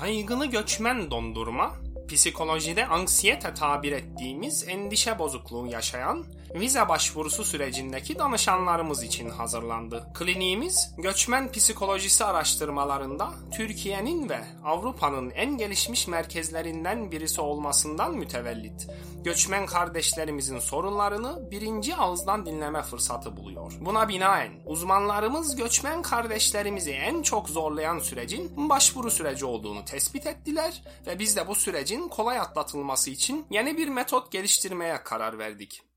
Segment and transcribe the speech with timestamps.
[0.00, 1.72] Kaygılı göçmen dondurma,
[2.08, 6.24] psikolojide anksiyete tabir ettiğimiz endişe bozukluğu yaşayan
[6.54, 10.06] vize başvurusu sürecindeki danışanlarımız için hazırlandı.
[10.14, 18.88] Kliniğimiz göçmen psikolojisi araştırmalarında Türkiye'nin ve Avrupa'nın en gelişmiş merkezlerinden birisi olmasından mütevellit.
[19.24, 23.72] Göçmen kardeşlerimizin sorunlarını birinci ağızdan dinleme fırsatı buluyor.
[23.80, 31.18] Buna binaen uzmanlarımız göçmen kardeşlerimizi en çok zorlayan sürecin başvuru süreci olduğunu tespit ettiler ve
[31.18, 35.89] biz de bu sürecin kolay atlatılması için yeni bir metot geliştirmeye karar verdik.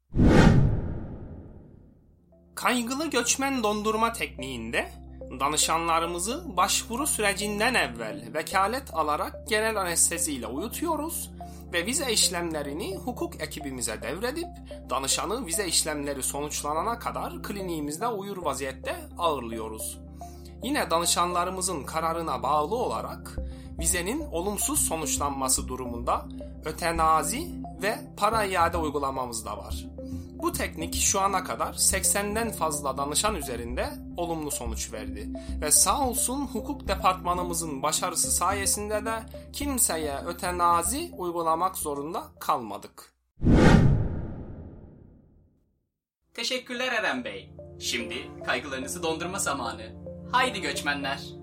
[2.55, 4.91] Kaygılı göçmen dondurma tekniğinde
[5.39, 11.31] danışanlarımızı başvuru sürecinden evvel vekalet alarak genel anesteziyle uyutuyoruz
[11.73, 14.47] ve vize işlemlerini hukuk ekibimize devredip
[14.89, 19.99] danışanı vize işlemleri sonuçlanana kadar kliniğimizde uyur vaziyette ağırlıyoruz.
[20.63, 23.37] Yine danışanlarımızın kararına bağlı olarak
[23.79, 26.25] vizenin olumsuz sonuçlanması durumunda
[26.65, 29.92] ötenazi ve para iade uygulamamız da var.
[30.43, 35.29] Bu teknik şu ana kadar 80'den fazla danışan üzerinde olumlu sonuç verdi.
[35.61, 39.13] Ve sağ olsun hukuk departmanımızın başarısı sayesinde de
[39.53, 43.13] kimseye ötenazi uygulamak zorunda kalmadık.
[46.33, 47.53] Teşekkürler Eren Bey.
[47.79, 49.95] Şimdi kaygılarınızı dondurma zamanı.
[50.31, 51.42] Haydi göçmenler.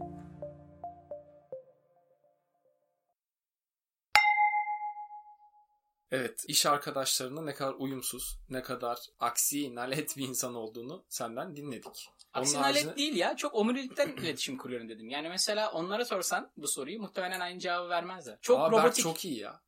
[6.12, 12.11] Evet, iş arkadaşlarına ne kadar uyumsuz, ne kadar aksi, nalet bir insan olduğunu senden dinledik.
[12.33, 13.36] Aksi Onun nalet haricinde- değil ya.
[13.36, 15.08] Çok omurilikten iletişim kuruyorum dedim.
[15.08, 18.38] Yani mesela onlara sorsan bu soruyu muhtemelen aynı cevabı vermezler.
[18.42, 19.03] Çok Aa, Berk robotik.
[19.03, 19.61] çok iyi ya.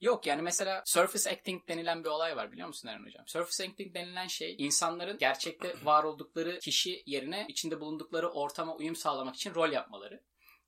[0.00, 3.26] Yok yani mesela surface acting denilen bir olay var biliyor musun Eren Hocam?
[3.26, 9.34] Surface acting denilen şey insanların gerçekte var oldukları kişi yerine içinde bulundukları ortama uyum sağlamak
[9.36, 10.22] için rol yapmaları.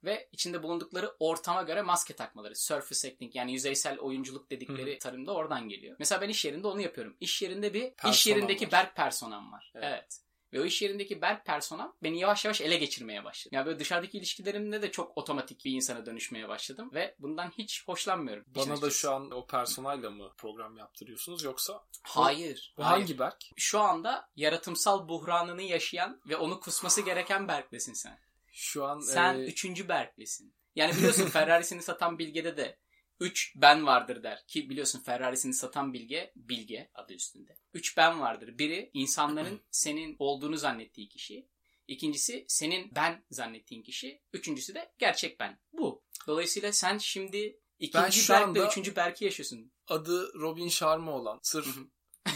[0.04, 2.56] Ve içinde bulundukları ortama göre maske takmaları.
[2.56, 5.96] Surface acting yani yüzeysel oyunculuk dedikleri tarımda oradan geliyor.
[5.98, 7.16] Mesela ben iş yerinde onu yapıyorum.
[7.20, 8.72] İş yerinde bir iş Personam yerindeki var.
[8.72, 9.72] Berk personam var.
[9.74, 9.84] Evet.
[9.88, 10.20] evet.
[10.52, 13.54] Ve o iş yerindeki Berk personam beni yavaş yavaş ele geçirmeye başladı.
[13.54, 16.90] Yani böyle dışarıdaki ilişkilerimde de çok otomatik bir insana dönüşmeye başladım.
[16.94, 18.44] Ve bundan hiç hoşlanmıyorum.
[18.46, 18.98] Bana da açıkçası.
[18.98, 22.74] şu an o personayla mı program yaptırıyorsunuz yoksa Hayır.
[22.78, 23.00] bu hayır.
[23.00, 23.50] hangi Berk?
[23.56, 28.18] Şu anda yaratımsal buhranını yaşayan ve onu kusması gereken Berk'lesin sen.
[28.50, 30.54] Şu an Sen e, üçüncü Berk'lesin.
[30.74, 32.78] Yani biliyorsun Ferrari'sini satan Bilge'de de
[33.20, 34.44] 3 ben vardır der.
[34.46, 37.56] Ki biliyorsun Ferrari'sini satan Bilge, Bilge adı üstünde.
[37.74, 38.58] 3 ben vardır.
[38.58, 41.48] Biri insanların senin olduğunu zannettiği kişi.
[41.88, 44.22] İkincisi senin ben zannettiğin kişi.
[44.32, 45.60] Üçüncüsü de gerçek ben.
[45.72, 46.04] Bu.
[46.26, 49.72] Dolayısıyla sen şimdi ikinci Berk ve üçüncü Berk'i yaşıyorsun.
[49.88, 51.76] adı Robin Sharma olan sırf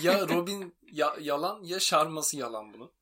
[0.02, 2.92] ya Robin ya- yalan ya Sharma'sı yalan bunun.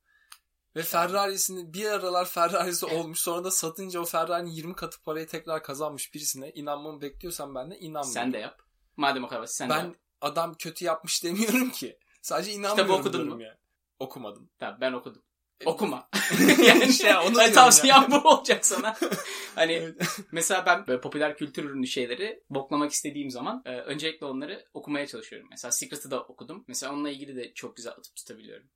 [0.75, 5.63] Ve Ferrari'sini bir aralar Ferrari'si olmuş sonra da satınca o Ferrari'nin 20 katı parayı tekrar
[5.63, 8.13] kazanmış birisine inanmamı bekliyorsan ben de inanmıyorum.
[8.13, 8.61] Sen de yap.
[8.97, 9.95] Madem o kadar sen de Ben yap.
[10.21, 11.99] adam kötü yapmış demiyorum ki.
[12.21, 13.43] Sadece inanmıyorum okudun diyorum mu?
[13.43, 13.57] ya.
[13.99, 14.49] Okumadım.
[14.59, 15.23] Tamam ben okudum.
[15.61, 16.09] E, Okuma.
[16.67, 18.11] yani şey, onu diyorum tavsiyem ya.
[18.11, 18.95] bu olacak sana.
[19.55, 20.01] hani Evet.
[20.31, 25.47] mesela ben böyle popüler kültür ürünü şeyleri boklamak istediğim zaman e, öncelikle onları okumaya çalışıyorum.
[25.51, 26.65] Mesela Secret'ı da okudum.
[26.67, 28.67] Mesela onunla ilgili de çok güzel atıp tutabiliyorum.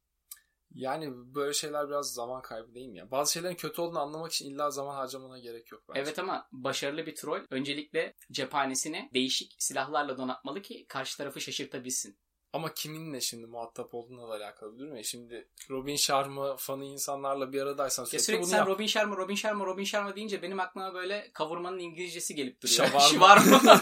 [0.72, 3.12] Yani böyle şeyler biraz zaman kaybı değil mi ya?
[3.12, 6.02] Bazı şeylerin kötü olduğunu anlamak için illa zaman harcamana gerek yok bence.
[6.02, 12.20] Evet ama başarılı bir troll öncelikle cephanesini değişik silahlarla donatmalı ki karşı tarafı şaşırtabilsin.
[12.54, 15.06] Ama kiminle şimdi muhatap olduğuna da alakalı değil mi?
[15.06, 18.68] Şimdi Robin Sharma fanı insanlarla bir aradaysan Ya sürekli, sürekli bunu sen yap.
[18.68, 22.90] Robin Sharma, Robin Sharma, Robin Sharma deyince benim aklıma böyle kavurmanın İngilizcesi gelip duruyor.
[22.90, 23.82] Şavarma.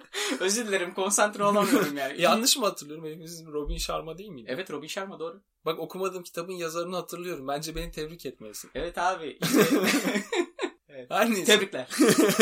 [0.40, 2.20] Özür dilerim konsantre olamıyorum yani.
[2.20, 3.04] Yanlış mı hatırlıyorum?
[3.04, 4.48] Hepimizin Robin Sharma değil miydi?
[4.54, 5.42] Evet Robin Sharma doğru.
[5.64, 7.48] Bak okumadığım kitabın yazarını hatırlıyorum.
[7.48, 8.70] Bence beni tebrik etmelisin.
[8.74, 9.38] Evet abi.
[9.42, 9.82] işte-
[10.88, 11.10] evet.
[11.10, 11.44] Her neyse.
[11.44, 11.88] Tebrikler.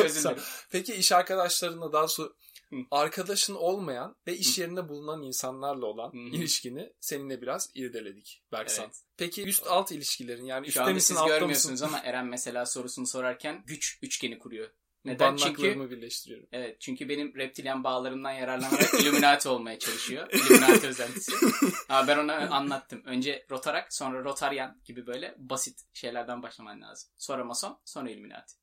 [0.05, 0.43] Özür dilerim.
[0.71, 2.29] Peki iş arkadaşlarına daha sonra
[2.73, 2.77] Hı.
[2.91, 8.85] arkadaşın olmayan ve iş yerinde bulunan insanlarla olan Hı ilişkini seninle biraz irdeledik Berksan.
[8.85, 9.03] Evet.
[9.17, 11.41] Peki üst alt ilişkilerin yani Şu üstte misin siz altta mısın?
[11.41, 14.71] görmüyorsunuz ama Eren mesela sorusunu sorarken güç üçgeni kuruyor.
[15.05, 15.37] Neden?
[15.37, 16.49] Çünkü birleştiriyorum.
[16.53, 20.29] evet çünkü benim reptilyen bağlarımdan yararlanarak Illuminati olmaya çalışıyor.
[20.33, 21.33] Illuminati özentisi.
[21.89, 23.03] Ama ben ona anlattım.
[23.05, 27.11] Önce Rotarak sonra Rotaryan gibi böyle basit şeylerden başlaman lazım.
[27.19, 28.62] Sonra Mason sonra Illuminati.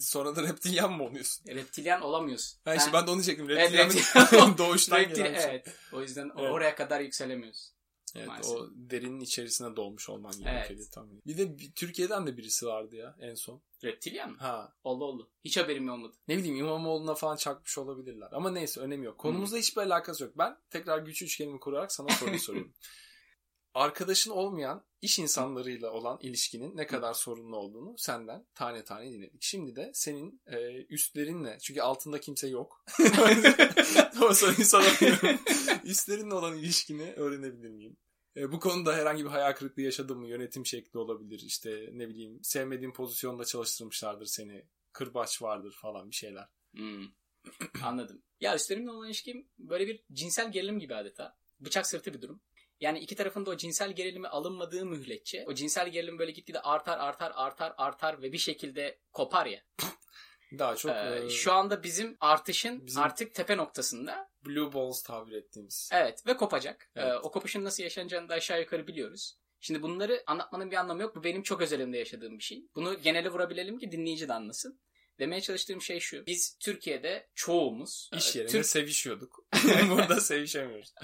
[0.00, 1.46] Sonra da reptilyan mı oluyorsun?
[1.48, 2.60] Reptilyen olamıyorsun.
[2.64, 3.22] Ha, işte ben de onu.
[3.26, 5.50] Evet, Reptilyan reptilyan- doğuştan Reptil- gelen şey.
[5.50, 5.74] evet.
[5.92, 6.50] O yüzden Evet.
[6.50, 7.76] oraya kadar yükselemiyorsun.
[8.14, 8.56] Evet, Maalesef.
[8.56, 10.92] o derinin içerisine doğmuş olman gerekiyor Evet.
[10.92, 11.22] tahmin.
[11.26, 13.62] Bir de bir- Türkiye'den de birisi vardı ya en son.
[13.84, 14.36] Reptilyen mi?
[14.38, 14.72] Ha.
[14.84, 15.30] Oldu oldu.
[15.44, 16.16] Hiç haberim olmadı.
[16.28, 18.28] Ne bileyim İmamoğlu'na falan çakmış olabilirler.
[18.32, 19.18] Ama neyse önemi yok.
[19.18, 20.38] Konumuzla hiçbir alakası yok.
[20.38, 22.74] Ben tekrar güç üçgenimi kurarak sana soruyu soruyorum.
[23.76, 29.42] Arkadaşın olmayan iş insanlarıyla olan ilişkinin ne kadar sorunlu olduğunu senden tane tane dinledik.
[29.42, 32.84] Şimdi de senin e, üstlerinle çünkü altında kimse yok.
[34.34, 35.40] soruyu soramıyorum.
[35.84, 37.96] Üstlerinle olan ilişkini öğrenebilir miyim?
[38.36, 40.28] E, bu konuda herhangi bir hayal kırıklığı yaşadın mı?
[40.28, 41.42] Yönetim şekli olabilir.
[41.46, 44.66] İşte ne bileyim sevmediğin pozisyonda çalıştırmışlardır seni.
[44.92, 46.48] Kırbaç vardır falan bir şeyler.
[46.74, 47.04] Hmm.
[47.82, 48.22] Anladım.
[48.40, 51.36] Ya üstlerimle olan ilişkim böyle bir cinsel gerilim gibi adeta.
[51.60, 52.40] Bıçak sırtı bir durum.
[52.80, 57.32] Yani iki tarafında o cinsel gerilimi alınmadığı mühletçe o cinsel gerilim böyle gitgide artar artar
[57.34, 59.60] artar artar ve bir şekilde kopar ya.
[60.58, 64.30] Daha çok Ee, e, şu anda bizim artışın bizim- artık tepe noktasında.
[64.46, 65.90] blue balls tabir ettiğimiz.
[65.92, 66.90] Evet ve kopacak.
[66.96, 67.18] Ee, Evet.
[67.22, 69.38] o kopuşun nasıl yaşanacağını da aşağı yukarı biliyoruz.
[69.60, 71.16] Şimdi bunları anlatmanın bir anlamı yok.
[71.16, 72.62] Bu benim çok özelimde yaşadığım bir şey.
[72.74, 74.80] Bunu genele vurabilelim ki dinleyici de anlasın.
[75.18, 76.26] Demeye çalıştığım şey şu.
[76.26, 79.46] Biz Türkiye'de çoğumuz İş e, yerinde Türk sevişiyorduk.
[79.90, 80.94] Burada sevişemiyoruz.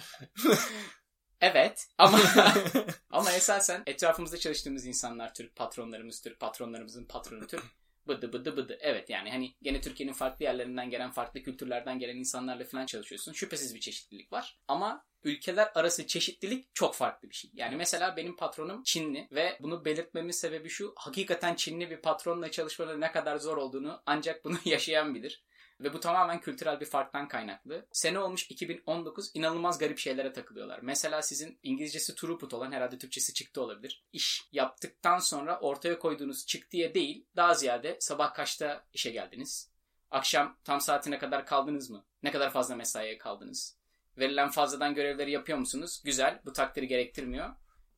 [1.43, 2.21] Evet ama
[3.11, 7.65] ama esasen etrafımızda çalıştığımız insanlar Türk patronlarımız Türk patronlarımızın patronu Türk
[8.09, 8.79] bıdı bıdı bıdı.
[8.81, 13.33] Evet yani hani gene Türkiye'nin farklı yerlerinden gelen farklı kültürlerden gelen insanlarla falan çalışıyorsun.
[13.33, 17.51] Şüphesiz bir çeşitlilik var ama ülkeler arası çeşitlilik çok farklı bir şey.
[17.55, 20.93] Yani mesela benim patronum Çinli ve bunu belirtmemin sebebi şu.
[20.97, 25.43] Hakikaten Çinli bir patronla çalışmanın ne kadar zor olduğunu ancak bunu yaşayan bilir.
[25.83, 27.87] Ve bu tamamen kültürel bir farktan kaynaklı.
[27.93, 30.81] Sene olmuş 2019 inanılmaz garip şeylere takılıyorlar.
[30.83, 34.05] Mesela sizin İngilizcesi throughput olan herhalde Türkçesi çıktı olabilir.
[34.13, 39.71] İş yaptıktan sonra ortaya koyduğunuz çıktıya değil daha ziyade sabah kaçta işe geldiniz?
[40.11, 42.05] Akşam tam saatine kadar kaldınız mı?
[42.23, 43.77] Ne kadar fazla mesaiye kaldınız?
[44.19, 46.03] Verilen fazladan görevleri yapıyor musunuz?
[46.05, 46.41] Güzel.
[46.45, 47.51] Bu takdiri gerektirmiyor.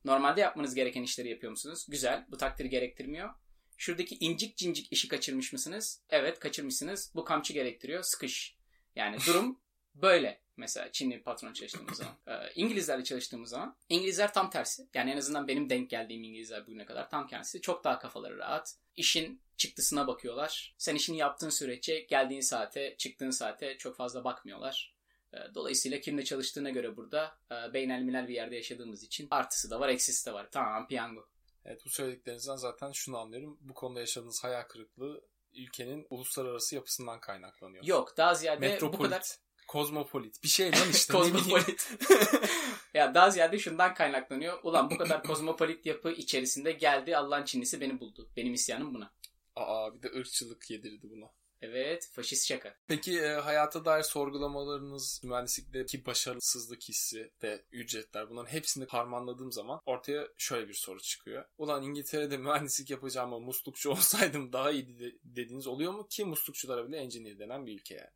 [0.05, 1.85] Normalde yapmanız gereken işleri yapıyor musunuz?
[1.89, 2.25] Güzel.
[2.29, 3.29] Bu takdiri gerektirmiyor.
[3.77, 6.01] Şuradaki incik cincik işi kaçırmış mısınız?
[6.09, 7.11] Evet kaçırmışsınız.
[7.15, 8.03] Bu kamçı gerektiriyor.
[8.03, 8.55] Sıkış.
[8.95, 9.59] Yani durum
[9.95, 10.45] böyle.
[10.57, 12.15] Mesela Çinli patron çalıştığımız zaman.
[12.27, 13.77] Ee, İngilizlerle çalıştığımız zaman.
[13.89, 14.87] İngilizler tam tersi.
[14.93, 17.61] Yani en azından benim denk geldiğim İngilizler bugüne kadar tam tersi.
[17.61, 18.75] Çok daha kafaları rahat.
[18.95, 20.75] İşin çıktısına bakıyorlar.
[20.77, 24.95] Sen işini yaptığın sürece geldiğin saate, çıktığın saate çok fazla bakmıyorlar.
[25.33, 29.89] Ee, Dolayısıyla kimle çalıştığına göre burada e, beynelminel bir yerde yaşadığımız için artısı da var,
[29.89, 30.47] eksisi de var.
[30.51, 31.27] Tamam piyango.
[31.65, 33.57] Evet bu söylediklerinizden zaten şunu anlıyorum.
[33.61, 35.21] Bu konuda yaşadığınız hayal kırıklığı
[35.53, 37.83] ülkenin uluslararası yapısından kaynaklanıyor.
[37.83, 39.23] Yok daha ziyade Metropolit, bu kadar
[39.67, 40.43] kozmopolit.
[40.43, 41.13] Bir şey lan işte.
[41.17, 41.91] kozmopolit.
[42.93, 44.59] ya daha ziyade şundan kaynaklanıyor.
[44.63, 48.29] Ulan bu kadar kozmopolit yapı içerisinde geldi Allah'ın Çinlisi beni buldu.
[48.37, 49.11] Benim isyanım buna.
[49.55, 51.31] Aa bir de ırkçılık yedirdi buna.
[51.61, 52.75] Evet faşist şaka.
[52.87, 60.27] Peki e, hayata dair sorgulamalarınız, mühendislikteki başarısızlık hissi ve ücretler bunların hepsini harmanladığım zaman ortaya
[60.37, 61.45] şöyle bir soru çıkıyor.
[61.57, 66.07] Ulan İngiltere'de mühendislik yapacağım ama muslukçu olsaydım daha de- dediğiniz oluyor mu?
[66.09, 68.09] Ki muslukçulara bile engineer denen bir ülke yani.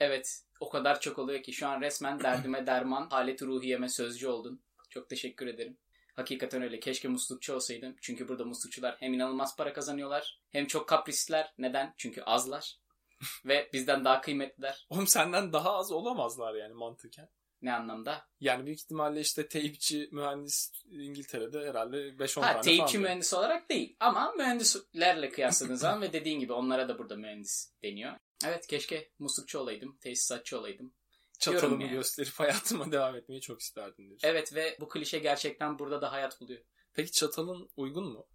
[0.00, 4.62] Evet o kadar çok oluyor ki şu an resmen derdime derman, haleti ruhiyeme sözcü oldun.
[4.90, 5.76] Çok teşekkür ederim.
[6.18, 6.80] Hakikaten öyle.
[6.80, 7.96] Keşke muslukçu olsaydım.
[8.00, 11.54] Çünkü burada muslukçular hem inanılmaz para kazanıyorlar hem çok kaprisler.
[11.58, 11.94] Neden?
[11.96, 12.78] Çünkü azlar.
[13.44, 14.86] Ve bizden daha kıymetliler.
[14.90, 17.28] Oğlum senden daha az olamazlar yani mantıken.
[17.62, 18.26] Ne anlamda?
[18.40, 23.02] Yani büyük ihtimalle işte teyipçi mühendis İngiltere'de herhalde 5-10 Ha tane teyipçi falan.
[23.02, 23.96] mühendis olarak değil.
[24.00, 28.12] Ama mühendislerle kıyasladığın zaman ve dediğin gibi onlara da burada mühendis deniyor.
[28.46, 29.98] Evet keşke muslukçu olaydım.
[30.00, 30.94] Tesisatçı olaydım.
[31.38, 31.92] Çatalımı yani.
[31.92, 34.28] gösterip hayatıma devam etmeyi çok isterdim diyorsun.
[34.28, 36.60] Evet ve bu klişe gerçekten burada da hayat buluyor.
[36.94, 38.26] Peki çatalın uygun mu?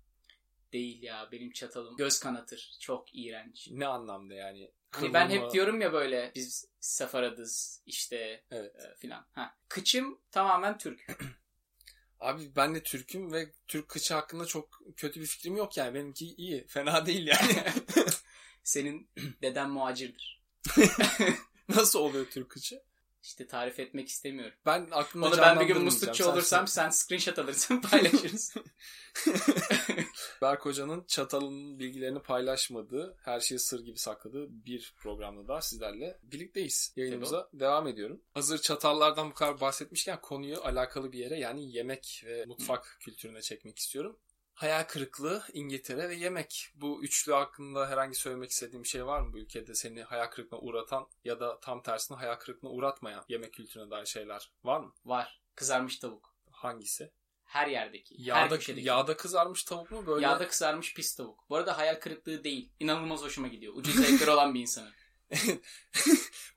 [0.73, 1.97] Değil ya benim çatalım.
[1.97, 2.77] Göz kanatır.
[2.79, 3.67] Çok iğrenç.
[3.71, 4.71] Ne anlamda yani?
[4.91, 8.75] Hani ben hep diyorum ya böyle biz safaradız işte Evet.
[8.75, 9.25] e, filan.
[9.31, 9.55] Ha.
[9.69, 11.07] Kıçım tamamen Türk.
[12.19, 15.93] Abi ben de Türk'üm ve Türk kıçı hakkında çok kötü bir fikrim yok yani.
[15.93, 16.67] Benimki iyi.
[16.67, 17.63] Fena değil yani.
[18.63, 19.09] Senin
[19.41, 20.43] deden muhacirdir.
[21.69, 22.83] Nasıl oluyor Türk kıçı?
[23.23, 24.55] İşte tarif etmek istemiyorum.
[24.65, 28.55] Ben aklımda Onu ben bir gün muslukçu Sen olursam sen screenshot alırsın paylaşırız.
[30.41, 36.93] Berk Hoca'nın çatalın bilgilerini paylaşmadığı, her şeyi sır gibi sakladığı bir programda daha sizlerle birlikteyiz.
[36.95, 38.21] Yayınımıza devam ediyorum.
[38.33, 43.79] Hazır çatallardan bu kadar bahsetmişken konuyu alakalı bir yere yani yemek ve mutfak kültürüne çekmek
[43.79, 44.19] istiyorum.
[44.53, 46.69] Hayal kırıklığı, İngiltere ve yemek.
[46.75, 50.61] Bu üçlü hakkında herhangi söylemek istediğim bir şey var mı bu ülkede seni hayal kırıklığına
[50.61, 54.93] uğratan ya da tam tersine hayal kırıklığına uğratmayan yemek kültürüne dair şeyler var mı?
[55.05, 55.41] Var.
[55.55, 56.35] Kızarmış tavuk.
[56.51, 57.11] Hangisi?
[57.43, 58.15] Her yerdeki.
[58.19, 58.87] her Yağda, köşedeki.
[58.87, 60.25] yağda kızarmış tavuk mu böyle?
[60.25, 61.45] Yağda kızarmış pis tavuk.
[61.49, 62.71] Bu arada hayal kırıklığı değil.
[62.79, 63.73] İnanılmaz hoşuma gidiyor.
[63.75, 64.91] Ucuz zevkleri olan bir insanım.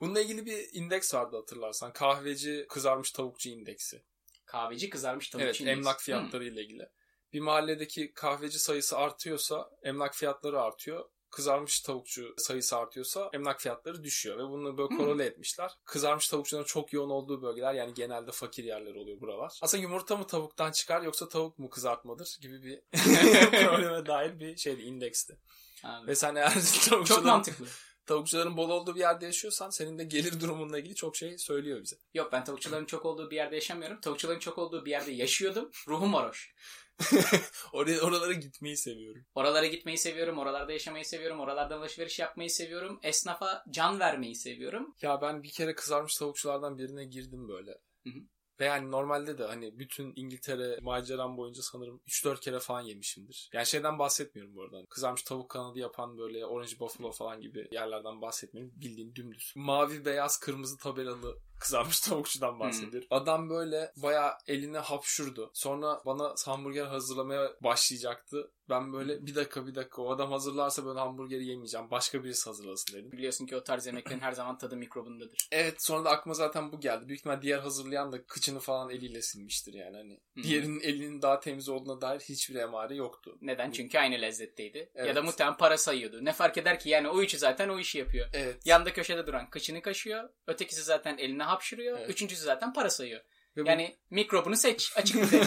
[0.00, 1.92] Bununla ilgili bir indeks vardı hatırlarsan.
[1.92, 4.02] Kahveci kızarmış tavukçu indeksi.
[4.46, 5.72] Kahveci kızarmış tavuk evet, çiğnesi.
[5.78, 6.04] emlak Hmm.
[6.04, 6.88] fiyatları ile ilgili.
[7.36, 11.04] Bir mahalledeki kahveci sayısı artıyorsa emlak fiyatları artıyor.
[11.30, 15.70] kızarmış tavukçu sayısı artıyorsa emlak fiyatları düşüyor ve bunu böyle korele etmişler.
[15.84, 19.58] Kızarmış tavukçuların çok yoğun olduğu bölgeler yani genelde fakir yerler oluyor buralar.
[19.62, 22.80] Aslında yumurta mı tavuktan çıkar yoksa tavuk mu kızartmadır gibi bir
[23.66, 25.38] probleme dair bir şeydi indeksti.
[25.84, 26.08] Anladım.
[26.08, 27.66] Ve sen eğer Çok tavukçuların, mantıklı.
[28.06, 31.96] Tavukçuların bol olduğu bir yerde yaşıyorsan senin de gelir durumunla ilgili çok şey söylüyor bize.
[32.14, 34.00] Yok ben tavukçuların çok olduğu bir yerde yaşamıyorum.
[34.00, 35.70] Tavukçuların çok olduğu bir yerde yaşıyordum.
[35.88, 36.54] Ruhum varoş.
[37.72, 39.26] Oraya, oralara gitmeyi seviyorum.
[39.34, 40.38] Oralara gitmeyi seviyorum.
[40.38, 41.40] Oralarda yaşamayı seviyorum.
[41.40, 43.00] Oralardan alışveriş yapmayı seviyorum.
[43.02, 44.94] Esnafa can vermeyi seviyorum.
[45.02, 47.70] Ya ben bir kere kızarmış tavukçulardan birine girdim böyle.
[48.04, 48.20] Hı hı.
[48.60, 53.50] Ve yani normalde de hani bütün İngiltere maceram boyunca sanırım 3-4 kere falan yemişimdir.
[53.52, 54.86] Yani şeyden bahsetmiyorum bu arada.
[54.90, 58.72] Kızarmış tavuk kanadı yapan böyle Orange Buffalo falan gibi yerlerden bahsetmiyorum.
[58.76, 59.52] Bildiğin dümdüz.
[59.56, 63.08] Mavi, beyaz, kırmızı tabelalı kızarmış tavukçudan bahsediyorum.
[63.10, 65.50] Adam böyle bayağı eline hapşurdu.
[65.54, 68.50] Sonra bana hamburger hazırlamaya başlayacaktı.
[68.68, 71.90] Ben böyle bir dakika bir dakika o adam hazırlarsa ben hamburgeri yemeyeceğim.
[71.90, 73.12] Başka birisi hazırlasın dedim.
[73.12, 75.48] Biliyorsun ki o tarz yemeklerin her zaman tadı mikrobundadır.
[75.52, 77.08] Evet sonra da aklıma zaten bu geldi.
[77.08, 79.96] Büyük ihtimal diğer hazırlayan da kıçını falan eliyle silmiştir yani.
[79.96, 80.44] Hani Hı hı.
[80.44, 83.38] diğerinin elinin daha temiz olduğuna dair hiçbir emare yoktu.
[83.40, 83.70] Neden?
[83.70, 84.90] Çünkü aynı lezzetteydi.
[84.94, 85.08] Evet.
[85.08, 86.24] Ya da muhtemelen para sayıyordu.
[86.24, 86.88] Ne fark eder ki?
[86.88, 88.28] Yani o üçü zaten o işi yapıyor.
[88.32, 88.66] Evet.
[88.66, 90.28] Yanda köşede duran kıçını kaşıyor.
[90.46, 91.98] Ötekisi zaten eline hapşırıyor.
[91.98, 92.10] Evet.
[92.10, 93.20] Üçüncüsü zaten para sayıyor.
[93.56, 94.92] Ve bu- Yani mikrobunu seç.
[94.96, 95.42] Açık bir de.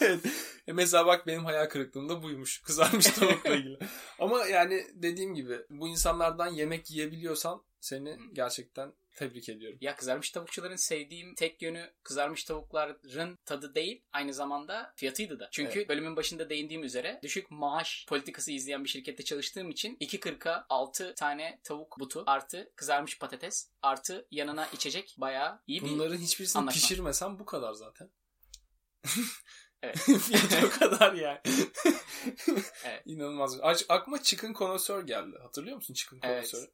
[0.00, 0.20] evet.
[0.68, 2.62] E Mesela bak benim hayal kırıklığım da buymuş.
[2.62, 3.78] Kızarmış tavukla ilgili.
[4.18, 9.78] Ama yani dediğim gibi bu insanlardan yemek yiyebiliyorsan seni gerçekten tebrik ediyorum.
[9.80, 15.48] Ya kızarmış tavukçuların sevdiğim tek yönü kızarmış tavukların tadı değil aynı zamanda fiyatıydı da.
[15.52, 15.88] Çünkü Evet.
[15.88, 21.60] bölümün başında değindiğim üzere düşük maaş politikası izleyen bir şirkette çalıştığım için 2.40'a 6 tane
[21.64, 26.80] tavuk butu artı kızarmış patates artı yanına içecek bayağı iyi bir Bunların hiçbirisini anlaşma.
[26.80, 28.10] pişirmesen bu kadar zaten.
[29.82, 29.96] Evet.
[30.20, 31.38] Fiyatı o kadar yani.
[32.84, 33.02] Evet.
[33.06, 33.58] İnanılmaz.
[33.88, 35.36] Aklıma Chicken Connoisseur geldi.
[35.42, 36.20] Hatırlıyor musun Chicken.
[36.20, 36.58] Connoisseur?
[36.60, 36.70] Evet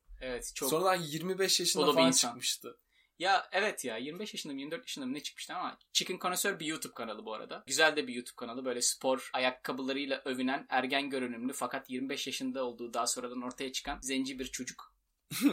[0.55, 0.71] çok.
[0.71, 2.29] Sonradan 25 yaşında falan insan.
[2.29, 2.79] çıkmıştı.
[3.19, 6.67] Ya evet ya 25 yaşında mı 24 yaşında mı ne çıkmıştı ama Chicken Connoisseur bir
[6.67, 7.65] YouTube kanalı bu arada.
[7.67, 8.65] Güzel de bir YouTube kanalı.
[8.65, 14.39] Böyle spor ayakkabılarıyla övünen ergen görünümlü fakat 25 yaşında olduğu daha sonradan ortaya çıkan zenci
[14.39, 14.95] bir çocuk.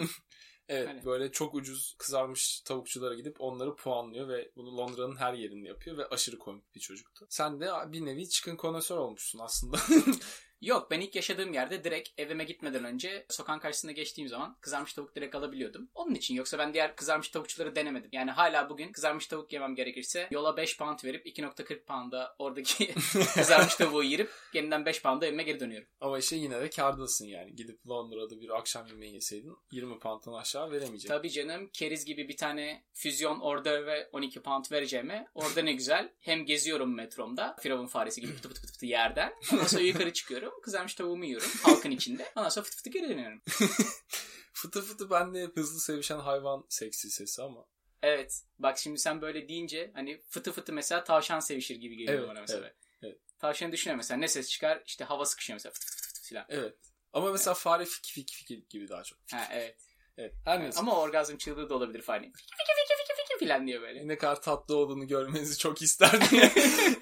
[0.69, 1.05] Evet Öyle.
[1.05, 6.07] böyle çok ucuz kızarmış tavukçulara gidip onları puanlıyor ve bunu Londra'nın her yerinde yapıyor ve
[6.07, 7.27] aşırı komik bir çocuktu.
[7.29, 9.77] Sen de bir nevi Chicken Connoisseur olmuşsun aslında.
[10.63, 15.15] Yok ben ilk yaşadığım yerde direkt evime gitmeden önce sokağın karşısında geçtiğim zaman kızarmış tavuk
[15.15, 15.89] direkt alabiliyordum.
[15.95, 18.09] Onun için yoksa ben diğer kızarmış tavukçuları denemedim.
[18.13, 22.93] Yani hala bugün kızarmış tavuk yemem gerekirse yola 5 pound verip 2.40 pound'a oradaki
[23.35, 25.87] kızarmış tavuğu yiyip yeniden 5 pound'a evime geri dönüyorum.
[26.01, 27.55] Ama işte yine de kardasın yani.
[27.55, 31.07] Gidip Londra'da bir akşam yemeği yeseydin 20 pound'dan aşağı veremeyecektin.
[31.07, 36.13] Tabii canım keriz gibi bir tane füzyon order ve 12 pound vereceğime orada ne güzel
[36.19, 40.95] hem geziyorum metromda firavun faresi gibi fıtı fıtı fıtı yerden ondan sonra yukarı çıkıyorum kızarmış
[40.95, 43.41] tavuğumu yiyorum halkın içinde ondan sonra fıtı fıtı geri dönüyorum.
[44.53, 47.65] Fıtı fıtı bende hep hızlı sevişen hayvan seksi sesi ama.
[48.01, 52.29] Evet bak şimdi sen böyle deyince hani fıtı fıtı mesela tavşan sevişir gibi geliyor Evet,
[52.29, 52.59] bana mesela.
[52.59, 53.17] evet, evet.
[53.39, 56.45] Tavşanı düşünüyor mesela ne ses çıkar işte hava sıkışıyor mesela fıtı fıtı fıtı fıtı filan.
[56.49, 56.75] Evet.
[57.13, 59.19] Ama mesela fare fiki fiki fiki gibi daha çok.
[59.31, 59.77] Ha evet.
[60.17, 60.33] Evet.
[60.45, 60.79] Her neyse.
[60.79, 62.25] Ama orgazm çığlığı da olabilir fani.
[62.25, 63.02] Fiki fiki fiki fiki
[63.33, 64.07] fiki filan diyor böyle.
[64.07, 66.39] ne kadar tatlı olduğunu görmenizi çok isterdim.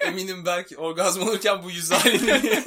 [0.00, 2.62] Eminim belki orgazm olurken bu yüz halini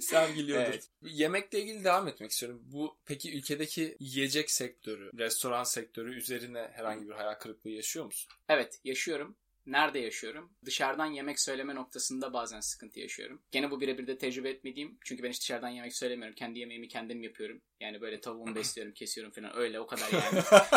[0.00, 0.70] sergiliyordur.
[0.70, 0.88] Evet.
[1.02, 2.60] Yemekle ilgili devam etmek istiyorum.
[2.64, 8.32] Bu peki ülkedeki yiyecek sektörü, restoran sektörü üzerine herhangi bir hayal kırıklığı yaşıyor musun?
[8.48, 9.36] Evet yaşıyorum.
[9.68, 10.52] Nerede yaşıyorum?
[10.64, 13.42] Dışarıdan yemek söyleme noktasında bazen sıkıntı yaşıyorum.
[13.50, 14.98] Gene bu birebir de tecrübe etmediğim.
[15.04, 16.34] Çünkü ben hiç dışarıdan yemek söylemiyorum.
[16.34, 17.62] Kendi yemeğimi kendim yapıyorum.
[17.80, 19.56] Yani böyle tavuğumu besliyorum, kesiyorum falan.
[19.56, 20.42] Öyle o kadar yani.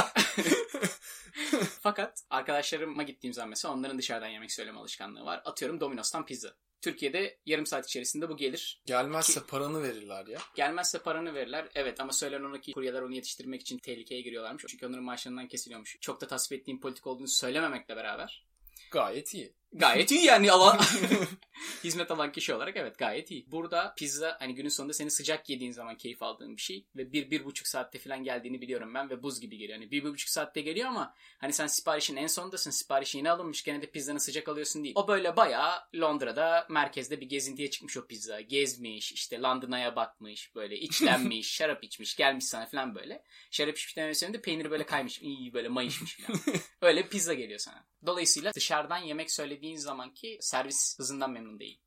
[1.81, 5.41] Fakat arkadaşlarıma gittiğim zaman mesela onların dışarıdan yemek söyleme alışkanlığı var.
[5.45, 6.55] Atıyorum Domino's'tan pizza.
[6.81, 8.81] Türkiye'de yarım saat içerisinde bu gelir.
[8.85, 10.39] Gelmezse paranı verirler ya.
[10.55, 11.69] Gelmezse paranı verirler.
[11.75, 14.63] Evet ama söylen ona ki kuryeler onu yetiştirmek için tehlikeye giriyorlarmış.
[14.67, 15.97] Çünkü onların maaşlarından kesiliyormuş.
[16.01, 18.50] Çok da tasvip ettiğim politik olduğunu söylememekle beraber.
[18.91, 20.79] 搞一天，Gayet iyi yani alan
[21.83, 23.51] hizmet alan kişi olarak evet gayet iyi.
[23.51, 27.31] Burada pizza hani günün sonunda seni sıcak yediğin zaman keyif aldığın bir şey ve bir,
[27.31, 29.79] bir buçuk saatte falan geldiğini biliyorum ben ve buz gibi geliyor.
[29.79, 33.63] Hani bir, bir buçuk saatte geliyor ama hani sen siparişin en sondasın siparişi yeni alınmış
[33.63, 34.95] gene de pizzanı sıcak alıyorsun değil.
[34.97, 38.41] O böyle bayağı Londra'da merkezde bir gezintiye çıkmış o pizza.
[38.41, 43.23] Gezmiş işte London'a bakmış böyle içlenmiş şarap içmiş gelmiş sana falan böyle.
[43.51, 46.39] Şarap içmiş demesinin de peyniri böyle kaymış iyi böyle mayışmış falan.
[46.81, 47.85] Öyle pizza geliyor sana.
[48.05, 51.81] Dolayısıyla dışarıdan yemek söylediğin zamanki servis hızından memnun değil.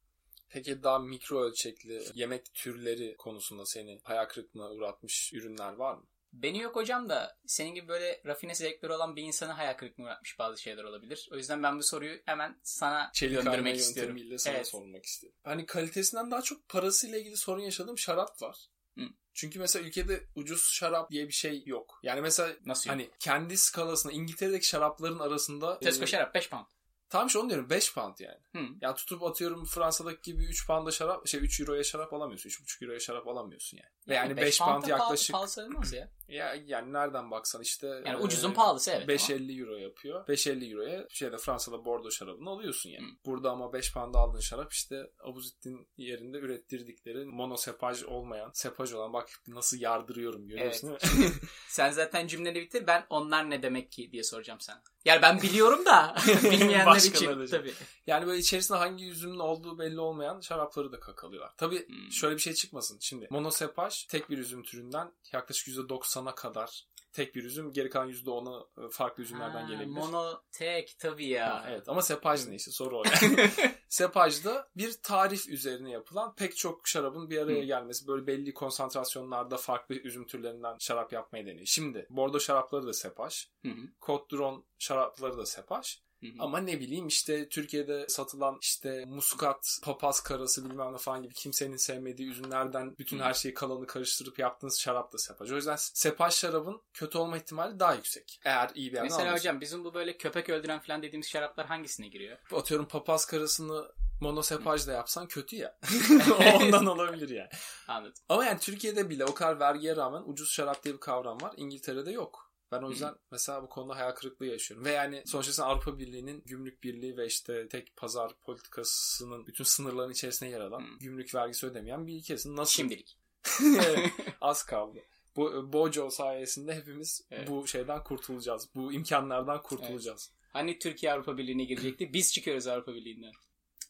[0.48, 6.06] Peki daha mikro ölçekli yemek türleri konusunda seni hayal kırıklığına uğratmış ürünler var mı?
[6.32, 10.38] Beni yok hocam da senin gibi böyle rafine zevkleri olan bir insanı hayal kırıklığına uğratmış
[10.38, 11.28] bazı şeyler olabilir.
[11.32, 14.10] O yüzden ben bu soruyu hemen sana Çelik döndürmek istiyorum.
[14.16, 14.68] yöntemiyle sana Evet.
[14.68, 15.34] sormak istedim.
[15.44, 18.66] Hani kalitesinden daha çok parasıyla ilgili sorun yaşadığım şarap var.
[18.98, 19.04] Hı.
[19.34, 22.00] Çünkü mesela ülkede ucuz şarap diye bir şey yok.
[22.02, 22.98] Yani mesela Nasıl yok?
[22.98, 26.66] hani kendi skalasında İngiltere'deki şarapların arasında Tesco e, şarap 5 pound.
[27.10, 28.38] Tam şu onu diyorum 5 pound yani.
[28.52, 28.72] Hı.
[28.80, 32.50] Ya tutup atıyorum Fransa'daki gibi 3 pound'a şarap şey 3 euroya şarap alamıyorsun.
[32.50, 33.90] 3,5 euroya şarap alamıyorsun yani.
[34.08, 36.10] Ve yani 5 pound pound yaklaşık Pahalı, pahalı sayılmaz ya.
[36.28, 39.02] Ya yani nereden baksan işte Yani e, ucuzun pahalısı evet.
[39.02, 40.26] ama 5.50 euro yapıyor.
[40.26, 43.06] 5.50 euroya şeyde Fransa'da Bordeaux şarabını alıyorsun yani.
[43.06, 43.10] Hı.
[43.26, 49.28] Burada ama 5 pound'a aldığın şarap işte Abuzittin yerinde ürettirdikleri monosepaj olmayan, sepaj olan bak
[49.46, 51.32] nasıl yardırıyorum görüyorsun değil mi?
[51.68, 54.82] Sen zaten cümleni bitir ben onlar ne demek ki diye soracağım sana.
[55.04, 57.74] Yani ben biliyorum da bilmeyenler için tabii.
[58.06, 61.52] Yani böyle içerisinde hangi üzümün olduğu belli olmayan şarapları da kakalıyorlar.
[61.56, 62.12] Tabii Hmm.
[62.12, 62.98] şöyle bir şey çıkmasın.
[63.00, 65.68] Şimdi monosepaj tek bir üzüm türünden yaklaşık
[66.14, 67.72] %90'a kadar tek bir üzüm.
[67.72, 69.86] Geri kalan %10'u farklı üzümlerden Ha, gelebilir.
[69.86, 71.54] Mono tek tabii ya.
[71.54, 73.50] Ha, evet ama sepaj ne işte soru o yani.
[73.88, 77.64] Sepajda bir tarif üzerine yapılan pek çok şarabın bir araya Hı.
[77.64, 78.06] gelmesi.
[78.06, 81.66] Böyle belli konsantrasyonlarda farklı üzüm türlerinden şarap yapmayı deniyor.
[81.66, 83.46] Şimdi Bordeaux şarapları da sepaj.
[83.62, 85.98] Hı hı, Côte şarapları da sepaj.
[86.38, 91.76] Ama ne bileyim işte Türkiye'de satılan işte muskat, papaz karası bilmem ne falan gibi kimsenin
[91.76, 95.52] sevmediği üzümlerden bütün her şeyi kalanı karıştırıp yaptığınız şarap da sepaj.
[95.52, 98.40] O yüzden sepaj şarabın kötü olma ihtimali daha yüksek.
[98.44, 99.36] Eğer iyi bir Mesela alırsan.
[99.36, 102.38] hocam bizim bu böyle köpek öldüren falan dediğimiz şaraplar hangisine giriyor?
[102.52, 105.78] atıyorum papaz karasını monosepajla yapsan kötü ya.
[106.54, 107.48] Ondan olabilir yani.
[107.88, 108.22] Anladım.
[108.28, 111.54] Ama yani Türkiye'de bile o kadar vergiye rağmen ucuz şarap diye bir kavram var.
[111.56, 112.43] İngiltere'de yok.
[112.72, 114.86] Ben o yüzden mesela bu konuda hayal kırıklığı yaşıyorum.
[114.86, 120.12] Ve yani sonuçta sen Avrupa Birliği'nin gümrük birliği ve işte tek pazar politikasının bütün sınırların
[120.12, 122.56] içerisine yer alan, gümrük vergisi ödemeyen bir ülkesin.
[122.56, 122.72] Nasıl?
[122.72, 123.18] Şimdilik.
[123.62, 124.98] Evet, Az kaldı.
[125.36, 127.48] Bu Bojo sayesinde hepimiz Evet.
[127.50, 128.68] bu şeyden kurtulacağız.
[128.74, 130.32] Bu imkanlardan kurtulacağız.
[130.52, 132.12] Hani Türkiye Avrupa Birliği'ne girecekti.
[132.12, 133.32] Biz çıkıyoruz Avrupa Birliği'nden.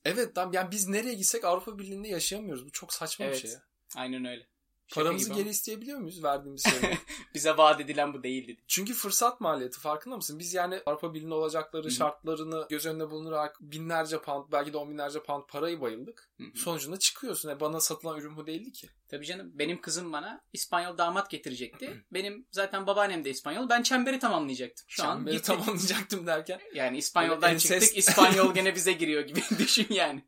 [0.04, 2.66] Evet tam yani biz nereye gitsek Avrupa Birliği'nde yaşayamıyoruz.
[2.66, 3.34] Bu çok saçma Evet.
[3.42, 3.58] bir şey.
[3.96, 4.46] Aynen öyle.
[4.92, 6.98] Paramızı geri ama isteyebiliyor muyuz verdiğimiz şeyleri?
[7.34, 8.56] Bize vaat edilen bu değildi.
[8.68, 10.38] Çünkü fırsat maliyeti farkında mısın?
[10.38, 11.92] Biz yani Avrupa Birliği'nde olacakları Hı hı.
[11.92, 16.30] şartlarını göz önüne bulundurarak binlerce pound belki de on binlerce pound parayı bayıldık.
[16.40, 16.58] Hı hı.
[16.58, 17.48] Sonucunda çıkıyorsun.
[17.48, 18.88] E bana satılan ürün bu değildi ki.
[19.09, 22.04] Tabii canım benim kızım bana İspanyol damat getirecekti.
[22.12, 23.68] Benim zaten babaannem de İspanyol.
[23.68, 24.85] Ben çemberi tamamlayacaktım.
[24.88, 25.46] Şu an Çemberi gitti.
[25.46, 26.61] tamamlayacaktım derken.
[26.74, 30.24] Yani İspanyoldan ensest- çıktık İspanyol gene bize giriyor gibi düşün yani.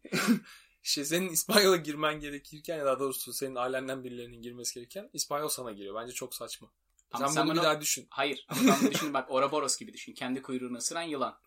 [0.87, 5.49] İşte senin İspanyol'a girmen gerekirken ya da daha doğrusu senin ailenden birilerinin girmesi gerekirken İspanyol
[5.49, 5.95] sana giriyor.
[5.95, 6.69] Bence çok saçma.
[7.13, 8.07] Ama sen, sen bunu bir bunu- daha düşün.
[8.11, 10.13] Hayır ama bunu düşün bak Ouroboros gibi düşün.
[10.15, 11.39] Kendi kuyruğunu ısıran yılan.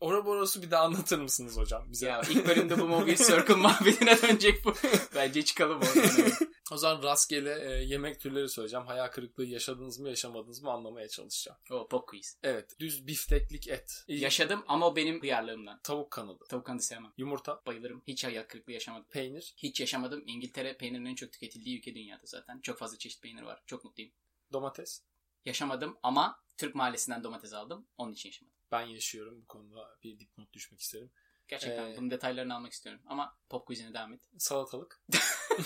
[0.00, 2.06] Ouroboros'u bir daha anlatır mısınız hocam bize?
[2.06, 4.74] Ya ilk bölümde bu Mobius Circle muhabbetine dönecek bu.
[5.14, 6.32] Bence çıkalım oradan.
[6.72, 8.86] O zaman rastgele e, yemek türleri söyleyeceğim.
[8.86, 11.58] Hayal kırıklığı yaşadınız mı yaşamadınız mı anlamaya çalışacağım.
[11.70, 12.38] o pop quiz.
[12.42, 12.76] Evet.
[12.80, 14.04] Düz bifteklik et.
[14.08, 15.80] İlk- Yaşadım ama benim hıyarlığımdan.
[15.82, 16.44] Tavuk kanadı.
[16.48, 17.12] Tavuk kanı sevmem.
[17.16, 17.62] Yumurta.
[17.66, 18.02] Bayılırım.
[18.06, 19.06] Hiç hayal kırıklığı yaşamadım.
[19.10, 19.54] Peynir.
[19.56, 20.22] Hiç yaşamadım.
[20.26, 22.60] İngiltere peynirinin en çok tüketildiği ülke dünyada zaten.
[22.60, 23.62] Çok fazla çeşit peynir var.
[23.66, 24.12] Çok mutluyum.
[24.52, 25.02] Domates.
[25.44, 27.86] Yaşamadım ama Türk mahallesinden domates aldım.
[27.98, 28.55] Onun için yaşamadım.
[28.72, 29.42] Ben yaşıyorum.
[29.42, 31.10] Bu konuda bir dipnot düşmek isterim.
[31.48, 33.02] Gerçekten Ee, bunun detaylarını almak istiyorum.
[33.06, 34.20] Ama pop quizine devam et.
[34.38, 35.00] Salatalık.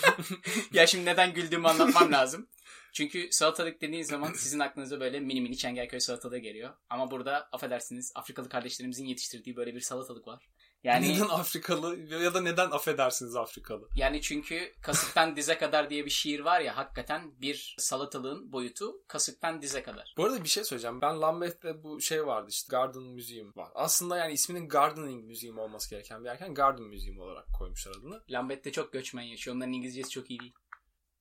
[0.73, 2.49] ya şimdi neden güldüğümü anlatmam lazım.
[2.93, 6.73] Çünkü salatalık dediğin zaman sizin aklınıza böyle mini mini Çengelköy salatalığı geliyor.
[6.89, 10.49] Ama burada affedersiniz Afrikalı kardeşlerimizin yetiştirdiği böyle bir salatalık var.
[10.83, 13.87] Yani Neden Afrikalı ya da neden affedersiniz Afrikalı?
[13.95, 19.61] yani çünkü kasıktan dize kadar diye bir şiir var ya hakikaten bir salatalığın boyutu kasıktan
[19.61, 20.13] dize kadar.
[20.17, 21.01] Bu arada bir şey söyleyeceğim.
[21.01, 23.69] Ben Lambeth'te bu şey vardı işte Garden Museum var.
[23.75, 28.21] Aslında yani isminin Gardening Museum olması gereken bir yerken Garden Museum olarak koymuşlar adını.
[28.29, 29.55] Lambeth'te çok göçmen yaşıyor.
[29.55, 30.53] Onların İngilizcesi çok iyi değil.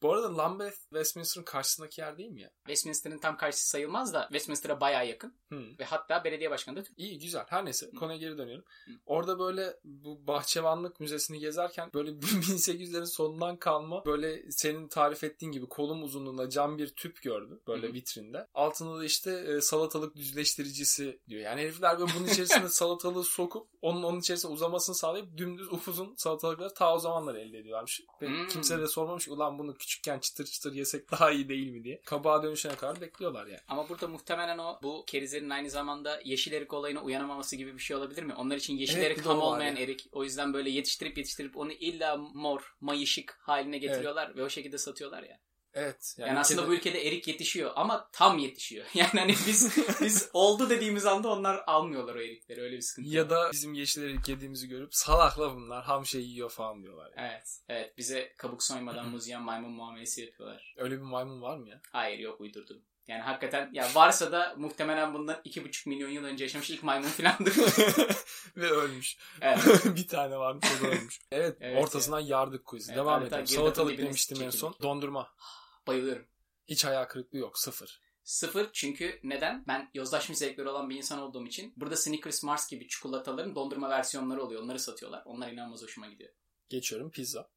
[0.03, 2.51] Bu arada Lambeth Westminster'ın karşısındaki yer değil mi ya?
[2.67, 5.35] Westminster'ın tam karşısı sayılmaz da Westminster'a bayağı yakın.
[5.53, 5.63] Hı.
[5.79, 6.99] Ve hatta belediye başkanı da Türk.
[6.99, 7.45] İyi güzel.
[7.49, 7.91] Her neyse Hı.
[7.97, 8.65] konuya geri dönelim.
[8.87, 8.93] Hı.
[9.07, 15.67] Orada böyle bu bahçıvanlık müzesini gezerken böyle 1800'lerin sonundan kalma böyle senin tarif ettiğin gibi
[15.67, 17.93] kolum uzunluğunda cam bir tüp gördüm böyle Hı.
[17.93, 18.47] vitrinde.
[18.55, 21.43] Altında da işte e, salatalık düzleştiricisi diyor.
[21.43, 26.75] Yani herifler böyle bunun içerisine salatalığı sokup onun onun içerisine uzamasını sağlayıp dümdüz upuzun salatalıkları
[26.75, 28.01] ta o zamanlar elde ediyorlarmış.
[28.23, 28.49] Ve Hmm.
[28.49, 32.01] kimse de sormamış ulan bunu küçükken çıtır çıtır yesek daha iyi değil mi diye.
[32.01, 33.61] Kabağa dönüşene kadar bekliyorlar yani.
[33.69, 37.97] Ama burada muhtemelen o bu kerizlerin aynı zamanda yeşil erik olayına uyanamaması gibi bir şey
[37.97, 38.35] olabilir mi?
[38.35, 39.83] Onlar için yeşil Evet, erik tam olmayan ya.
[39.83, 40.09] erik.
[40.13, 45.23] O yüzden böyle yetiştirip yetiştirip onu illa mor, mayışık haline getiriyorlar ve o şekilde satıyorlar
[45.23, 45.39] ya.
[45.75, 46.15] Evet.
[46.19, 48.87] Yani, aslında ülkede- bu ülkede erik yetişiyor ama tam yetişiyor.
[48.95, 52.61] Yani hani biz biz oldu dediğimiz anda onlar almıyorlar o erikleri.
[52.63, 53.09] Öyle bir sıkıntı.
[53.11, 53.15] var.
[53.15, 57.13] Ya da bizim yeşil erik yediğimizi görüp salakla bunlar ham şey yiyor falan diyorlar.
[57.17, 57.29] Yani.
[57.33, 57.61] Evet.
[57.69, 57.99] Evet.
[57.99, 60.75] Bize kabuk soymadan muz yiyen maymun muamelesi yapıyorlar.
[60.79, 61.81] Öyle bir maymun var mı ya?
[61.93, 62.83] Hayır yok uydurdum.
[63.11, 67.55] Yani hakikaten ya varsa da muhtemelen bundan 2,5 milyon yıl önce yaşamış ilk maymun filandır.
[68.57, 69.17] Ve ölmüş.
[69.41, 69.85] Evet.
[69.97, 71.21] bir tane varmış o da ölmüş.
[71.33, 72.93] Evet, Evet, ortasından yardık quizi.
[72.93, 73.47] Evet, Devam edelim.
[73.47, 74.75] Salatalık demiştim en son.
[74.83, 75.35] Dondurma.
[75.87, 76.27] Bayılıyorum.
[76.69, 77.59] Hiç hayal kırıklığı yok.
[77.59, 78.01] Sıfır.
[78.25, 79.65] Sıfır çünkü neden?
[79.69, 84.43] Ben yozlaşmış zevkleri olan bir insan olduğum için burada Snickers Mars gibi çikolataların dondurma versiyonları
[84.43, 84.63] oluyor.
[84.63, 85.23] Onları satıyorlar.
[85.25, 86.31] Onlar inanılmaz hoşuma gidiyor.
[86.69, 87.49] Geçiyorum pizza.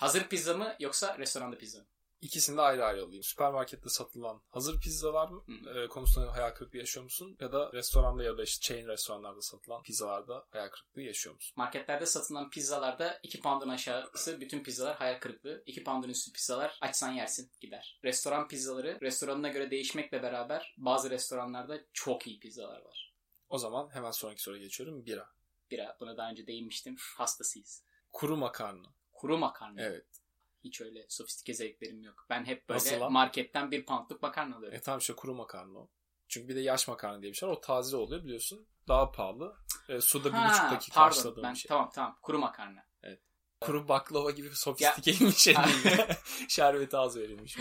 [0.00, 1.86] Hazır pizza mı yoksa restoranda pizza mı?
[2.24, 3.22] İkisini de ayrı ayrı alayım.
[3.22, 5.80] Süpermarkette satılan hazır pizzalar mı Hı.
[5.80, 7.36] e, konusunda hayal kırıklığı yaşıyor musun?
[7.40, 11.54] Ya da restoranda ya da işte chain restoranlarda satılan pizzalarda hayal kırıklığı yaşıyor musun?
[11.56, 15.62] Marketlerde satılan pizzalarda 2 pound'un aşağısı bütün pizzalar hayal kırıklığı.
[15.66, 18.00] 2 pound'un üstü pizzalar açsan yersin gider.
[18.04, 23.14] Restoran pizzaları restoranına göre değişmekle beraber bazı restoranlarda çok iyi pizzalar var.
[23.48, 25.06] O zaman hemen sonraki soruya geçiyorum.
[25.06, 25.28] Bira.
[25.70, 26.96] Bira buna daha önce değinmiştim.
[27.16, 27.84] Hastasıyız.
[28.12, 28.94] Kuru makarna.
[29.12, 29.82] Kuru makarna.
[29.82, 30.06] Evet.
[30.64, 32.26] Hiç öyle sofistike zevklerim yok.
[32.30, 33.12] Ben hep böyle Nasıl lan?
[33.12, 34.78] marketten bir poundluk makarna alıyorum.
[34.78, 35.90] E tamam işte kuru makarna o.
[36.28, 37.54] Çünkü bir de yaş makarna diye bir şey var.
[37.54, 38.68] O taze oluyor biliyorsun.
[38.88, 39.56] Daha pahalı.
[39.88, 41.16] E, suda bir buçuk dakika pardon.
[41.16, 41.68] haşladığım Ben, bir şey.
[41.68, 42.18] Tamam tamam.
[42.22, 42.86] Kuru makarna.
[43.60, 46.16] Kuru baklava gibi sofistikeymiş elinde.
[46.48, 47.58] Şerbeti az verilmiş.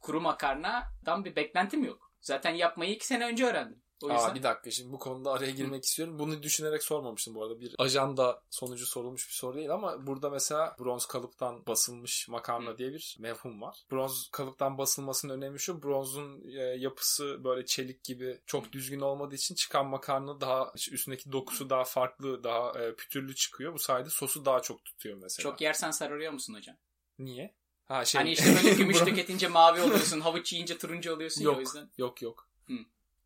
[0.00, 2.12] Kuru makarnadan bir beklentim yok.
[2.20, 3.82] Zaten yapmayı iki sene önce öğrendim.
[4.02, 6.18] O yüzden Aa, bir dakika şimdi bu konuda araya girmek istiyorum.
[6.18, 7.60] Bunu düşünerek sormamıştım bu arada.
[7.60, 12.78] Bir ajanda sonucu sorulmuş bir soru değil ama burada mesela bronz kalıptan basılmış makarna Hı.
[12.78, 13.84] diye bir mevhum var.
[13.90, 15.82] Bronz kalıptan basılmasının önemi şu.
[15.82, 21.70] Bronzun e, yapısı böyle çelik gibi çok düzgün olmadığı için çıkan makarna daha üstündeki dokusu
[21.70, 23.74] daha farklı, daha e, pütürlü çıkıyor.
[23.74, 25.50] Bu sayede sosu daha çok tutuyor mesela.
[25.50, 26.76] çok yersen sararıyor musun hocam?
[27.18, 27.54] Niye?
[27.84, 28.18] Ha şey.
[28.18, 31.56] Hani işte böyle gümüş tüketince mavi oluyorsun, havuç yiyince turuncu oluyorsun ya Yok.
[31.56, 31.90] o yüzden.
[31.98, 32.48] Yok yok.
[32.66, 32.74] Hı.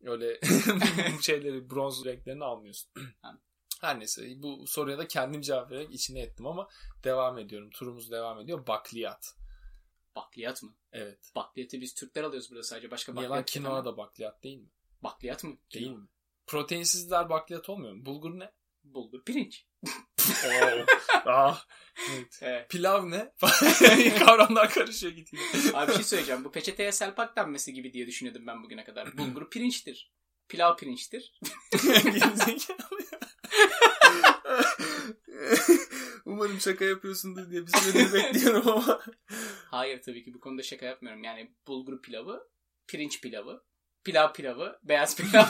[0.03, 0.39] Öyle
[1.17, 2.91] bu şeyleri bronz renklerini almıyorsun.
[3.81, 6.67] Her neyse bu soruya da kendim cevap vererek içine ettim ama
[7.03, 7.69] devam ediyorum.
[7.69, 8.67] Turumuz devam ediyor.
[8.67, 9.35] Bakliyat.
[10.15, 10.75] Bakliyat mı?
[10.91, 11.31] Evet.
[11.35, 12.91] Bakliyatı biz Türkler alıyoruz burada sadece.
[12.91, 13.85] Başka bakliyat kinoa yok ama.
[13.85, 14.69] da bakliyat değil mi?
[15.01, 15.57] Bakliyat mı?
[15.73, 15.99] Değil Kinoa.
[15.99, 16.07] mi?
[16.47, 18.05] Proteinsizler bakliyat olmuyor mu?
[18.05, 18.51] Bulgur ne?
[18.83, 19.67] Bulgur, pirinç.
[20.45, 20.85] Oo.
[21.25, 21.65] ah.
[22.11, 22.39] Evet.
[22.41, 22.69] Evet.
[22.69, 23.33] Pilav ne?
[24.19, 25.43] Kavramlar karışıyor gidiyor.
[25.73, 26.43] Abi bir şey söyleyeceğim.
[26.43, 29.17] Bu peçeteye selpak denmesi gibi diye düşünüyordum ben bugüne kadar.
[29.17, 30.11] Bulgur pirinçtir.
[30.49, 31.33] Pilav pirinçtir.
[36.25, 39.01] Umarım şaka yapıyorsundur diye bir süredir bekliyorum ama.
[39.71, 41.23] Hayır tabii ki bu konuda şaka yapmıyorum.
[41.23, 42.49] Yani bulgur pilavı,
[42.87, 43.63] pirinç pilavı,
[44.03, 45.45] pilav pilavı, beyaz pilav.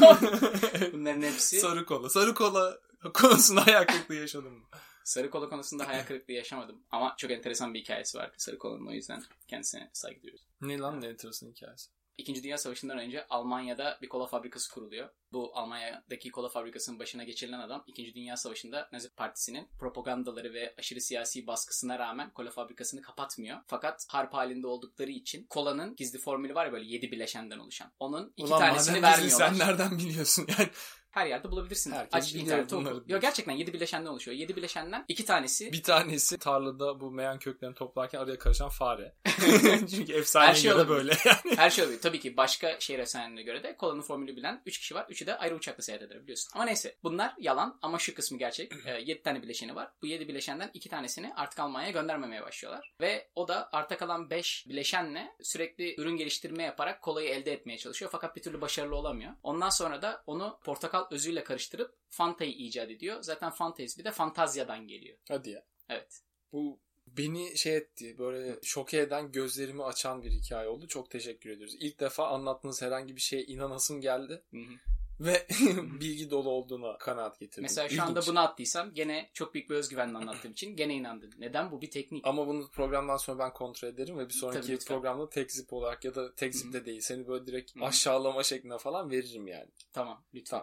[0.94, 2.10] Bunların hepsi Sarı kola.
[2.10, 2.80] Sarı kola
[3.14, 4.66] konusunda hayal kırıklığı yaşadım mı?
[5.04, 6.84] sarı kola konusunda hayal kırıklığı yaşamadım.
[6.92, 10.46] Ama çok enteresan bir hikayesi var sarı kolanın o yüzden kendisine saygı duyuyoruz.
[10.62, 11.90] Ne lan ne enteresan hikayesi.
[12.18, 15.10] İkinci Dünya Savaşı'ndan önce Almanya'da bir kola fabrikası kuruluyor.
[15.32, 21.02] Bu Almanya'daki kola fabrikasının başına geçirilen adam İkinci Dünya Savaşı'nda Nazi Partisi'nin propagandaları ve aşırı
[21.02, 23.58] siyasi baskısına rağmen kola fabrikasını kapatmıyor.
[23.68, 27.92] Fakat harp halinde oldukları için kolanın gizli formülü var ya böyle 7 bileşenden oluşan.
[28.00, 29.50] Onun iki Ulan tanesini vermiyorlar.
[29.50, 30.70] sen nereden biliyorsun yani?
[31.12, 31.92] Her yerde bulabilirsin.
[31.92, 32.96] Herkes Aç biliyor internette bunları.
[32.96, 33.04] oku.
[33.08, 34.38] Yok gerçekten 7 bileşenden oluşuyor.
[34.38, 39.14] 7 bileşenden iki tanesi Bir tanesi tarlada bu meyan köklerini toplarken araya karışan fare.
[39.92, 40.98] Çünkü efsane Her şey göre olabilir.
[40.98, 41.14] böyle.
[41.56, 42.00] Her şey oluyor.
[42.02, 45.06] Tabii ki başka şehir efsanelerine göre de kolanın formülü bilen 3 kişi var.
[45.10, 46.52] 3'ü de ayrı uçakla seyahat eder biliyorsun.
[46.56, 48.72] Ama neyse bunlar yalan ama şu kısmı gerçek.
[49.06, 49.92] 7 tane bileşeni var.
[50.02, 52.94] Bu 7 bileşenden 2 tanesini artık Almanya'ya göndermemeye başlıyorlar.
[53.02, 58.12] Ve o da arta kalan 5 bileşenle sürekli ürün geliştirme yaparak kolayı elde etmeye çalışıyor.
[58.12, 59.32] Fakat bir türlü başarılı olamıyor.
[59.44, 63.24] Ondan sonra da onu portakal özüyle karıştırıp Fanta'yı icat ediyor.
[63.24, 65.18] Zaten Fanta ismi de Fantazya'dan geliyor.
[65.28, 65.66] Hadi ya.
[65.90, 66.22] Evet.
[66.52, 70.88] Bu beni şey etti böyle şoke eden gözlerimi açan bir hikaye oldu.
[70.88, 71.76] Çok teşekkür ediyoruz.
[71.80, 74.44] İlk defa anlattığınız herhangi bir şeye inanasım geldi.
[74.52, 74.74] Hı hı.
[75.20, 75.48] Ve
[76.02, 77.62] bilgi dolu olduğuna kanaat getirdim.
[77.64, 78.10] Mesela şu İlginç.
[78.10, 81.34] anda bunu attıysam gene çok büyük bir özgüvenle anlattığım için gene inandın.
[81.38, 81.72] Neden?
[81.72, 82.28] Bu bir teknik.
[82.28, 84.96] Ama bunu programdan sonra ben kontrol ederim ve bir sonraki Tabii, lütfen.
[84.96, 88.78] programda tek zip olarak ya da tek zip de değil seni böyle direkt aşağılama şeklinde
[88.78, 89.70] falan veririm yani.
[89.94, 90.62] Tamam lütfen.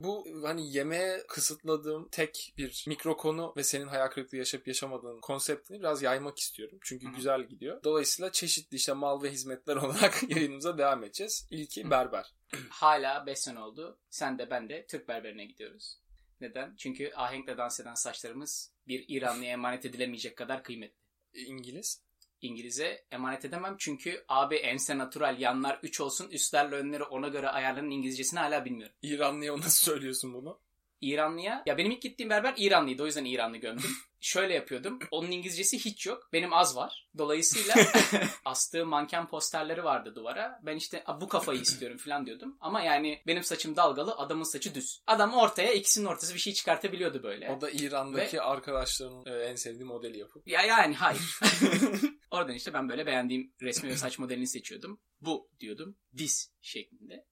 [0.00, 5.78] Bu hani yemeğe kısıtladığım tek bir mikro konu ve senin hayal kırıklığı yaşayıp yaşamadığın konseptini
[5.80, 6.78] biraz yaymak istiyorum.
[6.82, 7.82] Çünkü Hı güzel gidiyor.
[7.84, 11.46] Dolayısıyla çeşitli işte mal ve hizmetler olarak yayınımıza devam edeceğiz.
[11.50, 12.34] İlki berber.
[12.70, 13.98] Hala 5 sene oldu.
[14.10, 15.98] Sen de ben de Türk berberine gidiyoruz.
[16.40, 16.74] Neden?
[16.76, 20.96] Çünkü ahenkle dans eden saçlarımız bir İranlıya emanet edilemeyecek kadar kıymetli.
[21.34, 22.05] İngiliz.
[22.40, 27.90] İngiliz'e emanet edemem çünkü abi ense natural yanlar 3 olsun üstlerle önleri ona göre ayarlanın
[27.90, 28.96] İngilizcesini hala bilmiyorum.
[29.02, 30.60] İranlıya nasıl söylüyorsun bunu?
[31.00, 33.90] İranlıya ya benim ilk gittiğim berber İranlıydı o yüzden İranlı gömdüm.
[34.20, 34.98] Şöyle yapıyordum.
[35.10, 36.28] Onun İngilizcesi hiç yok.
[36.32, 37.08] Benim az var.
[37.18, 37.74] Dolayısıyla
[38.44, 40.60] astığı manken posterleri vardı duvara.
[40.62, 42.56] Ben işte bu kafayı istiyorum falan diyordum.
[42.60, 45.02] Ama yani benim saçım dalgalı, adamın saçı düz.
[45.06, 47.50] Adam ortaya ikisinin ortası bir şey çıkartabiliyordu böyle.
[47.50, 48.40] O da İran'daki Ve...
[48.40, 50.48] arkadaşlarının e, en sevdiği modeli yapıp.
[50.48, 51.38] Ya yani hayır.
[52.30, 55.00] Oradan işte ben böyle beğendiğim resmi ve saç modelini seçiyordum.
[55.20, 55.96] Bu diyordum.
[56.16, 57.26] This şeklinde.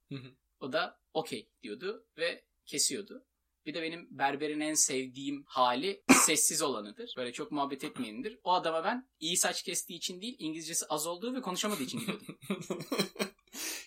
[0.61, 3.27] o da okey diyordu ve kesiyordu.
[3.67, 7.15] Bir de benim berberin en sevdiğim hali sessiz olanıdır.
[7.17, 8.39] Böyle çok muhabbet etmeyenindir.
[8.45, 12.39] O adama ben iyi saç kestiği için değil İngilizcesi az olduğu ve konuşamadığı için gidiyordum.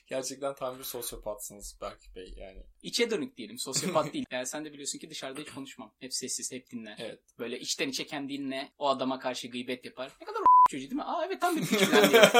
[0.07, 2.63] Gerçekten tam bir sosyopatsınız Berk Bey yani.
[2.81, 4.25] İçe dönük diyelim sosyopat değil.
[4.31, 5.93] Yani sen de biliyorsun ki dışarıda hiç konuşmam.
[5.99, 6.95] Hep sessiz hep dinler.
[6.99, 7.19] Evet.
[7.39, 10.11] Böyle içten içe kendinle o adama karşı gıybet yapar.
[10.21, 10.36] Ne kadar
[10.67, 11.03] çocuğu değil mi?
[11.03, 12.31] Aa evet tam bir diyor.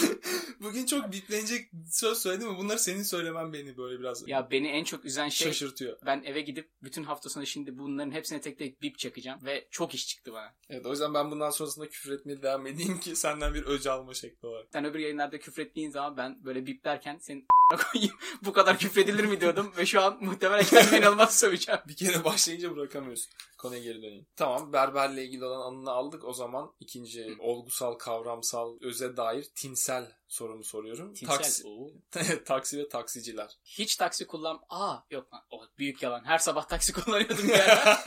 [0.60, 2.56] Bugün çok biplenecek söz söyledim mi?
[2.58, 5.98] Bunları senin söylemen beni böyle biraz Ya beni en çok üzen şey şaşırtıyor.
[6.06, 9.94] Ben eve gidip bütün hafta sonu şimdi bunların hepsine tek tek bip çakacağım ve çok
[9.94, 10.54] iş çıktı bana.
[10.70, 14.14] Evet o yüzden ben bundan sonrasında küfür etmeye devam edeyim ki senden bir öc alma
[14.14, 14.66] şekli olarak.
[14.72, 17.46] Sen öbür yayınlarda küfür ettiğin zaman ben böyle bip derken senin
[18.44, 21.80] bu kadar küfredilir mi diyordum ve şu an muhtemelen kendimi inanılmaz söveceğim.
[21.88, 23.32] Bir kere başlayınca bırakamıyorsun.
[23.58, 24.26] Konuya geri döneyim.
[24.36, 26.24] Tamam berberle ilgili olan anını aldık.
[26.24, 31.14] O zaman ikinci olgusal, kavramsal, öze dair tinsel sorumu soruyorum.
[31.14, 31.36] Tinsel.
[31.36, 31.64] Taksi,
[32.44, 33.58] taksi ve taksiciler.
[33.64, 34.60] Hiç taksi kullan...
[34.68, 35.42] Aa yok lan.
[35.50, 36.24] O büyük yalan.
[36.24, 38.04] Her sabah taksi kullanıyordum ya.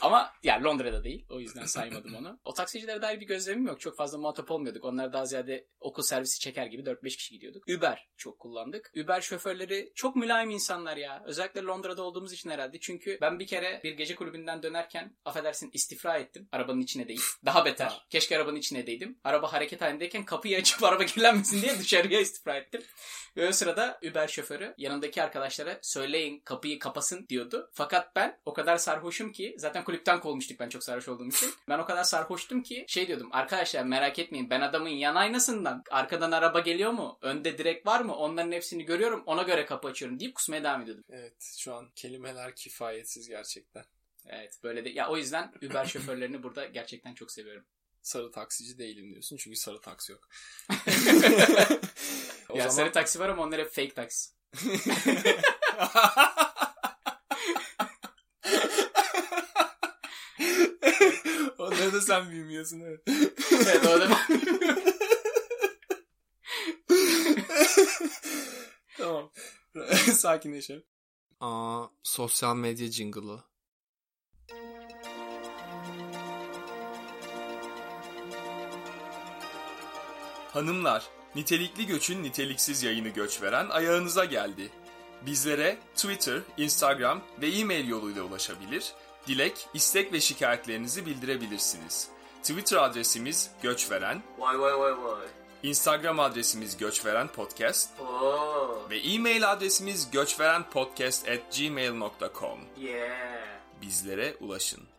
[0.00, 1.26] Ama yani Londra'da değil.
[1.30, 2.40] O yüzden saymadım onu.
[2.44, 3.80] O taksicilere dair bir gözlemim yok.
[3.80, 4.84] Çok fazla muhatap olmuyorduk.
[4.84, 7.64] Onlar daha ziyade okul servisi çeker gibi 4-5 kişi gidiyorduk.
[7.68, 8.92] Uber çok kullandık.
[9.04, 11.22] Uber şoförleri çok mülayim insanlar ya.
[11.26, 12.80] Özellikle Londra'da olduğumuz için herhalde.
[12.80, 16.48] Çünkü ben bir kere bir gece kulübünden dönerken affedersin istifra ettim.
[16.52, 17.22] Arabanın içine değil.
[17.44, 18.06] Daha beter.
[18.10, 19.18] Keşke arabanın içine değdim.
[19.24, 22.82] Araba hareket halindeyken kapıyı açıp araba kirlenmesin diye dışarıya istifra ettim.
[23.36, 27.70] Ve o sırada Uber şoförü yanındaki arkadaşlara söyleyin kapıyı kapasın diyordu.
[27.72, 31.54] Fakat ben o kadar sarhoşum ki zaten kulüpten kovulmuştuk ben çok sarhoş olduğum için.
[31.68, 36.32] Ben o kadar sarhoştum ki şey diyordum arkadaşlar merak etmeyin ben adamın yan aynasından arkadan
[36.32, 37.18] araba geliyor mu?
[37.22, 38.16] Önde direk var mı?
[38.16, 41.04] Onların hepsini görüyorum ona göre kapı açıyorum deyip kusmaya devam ediyordum.
[41.10, 43.84] Evet şu an kelimeler kifayetsiz gerçekten.
[44.26, 47.64] Evet böyle de ya o yüzden Uber şoförlerini burada gerçekten çok seviyorum.
[48.02, 50.28] Sarı taksici değilim diyorsun çünkü sarı taksi yok.
[52.54, 52.68] ya zaman...
[52.68, 54.30] sarı taksi var ama onlar hep fake taksi.
[61.84, 63.00] Onları da sen bilmiyorsun evet.
[63.52, 64.16] evet ben
[68.98, 69.30] tamam.
[70.12, 70.84] Sakinleşelim.
[71.40, 73.44] Aa, sosyal medya jingle'ı.
[80.52, 84.70] Hanımlar, nitelikli göçün niteliksiz yayını göç veren ayağınıza geldi.
[85.26, 88.94] Bizlere Twitter, Instagram ve e-mail yoluyla ulaşabilir,
[89.26, 92.08] dilek, istek ve şikayetlerinizi bildirebilirsiniz.
[92.42, 94.22] Twitter adresimiz göçveren.
[94.38, 95.26] Vay vay vay vay.
[95.62, 98.00] Instagram adresimiz göçveren podcast.
[98.00, 98.86] Oo.
[98.90, 102.58] Ve e-mail adresimiz göçverenpodcast at gmail.com.
[102.78, 103.44] Yeah.
[103.82, 104.93] Bizlere ulaşın.